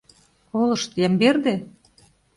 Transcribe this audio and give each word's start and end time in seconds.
Колышт, 0.49 0.91
Ямберде?.. 1.07 1.55